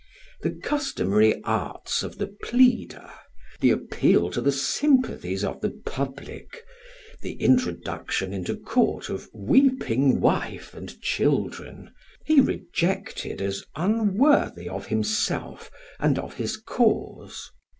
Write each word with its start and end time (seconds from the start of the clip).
The 0.41 0.49
customary 0.49 1.43
arts 1.43 2.01
of 2.01 2.17
the 2.17 2.25
pleader, 2.25 3.07
the 3.59 3.69
appeal 3.69 4.31
to 4.31 4.41
the 4.41 4.51
sympathies 4.51 5.43
of 5.43 5.61
the 5.61 5.79
public, 5.85 6.63
the 7.21 7.33
introduction 7.33 8.33
into 8.33 8.55
court 8.57 9.09
of 9.09 9.29
weeping 9.31 10.19
wife 10.19 10.73
and 10.73 10.99
children, 11.01 11.91
he 12.25 12.41
rejected 12.41 13.43
as 13.43 13.63
unworthy 13.75 14.67
of 14.67 14.87
himself 14.87 15.69
and 15.99 16.17
of 16.17 16.33
his 16.33 16.57
cause. 16.57 17.51